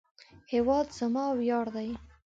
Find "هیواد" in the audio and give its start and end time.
0.51-0.87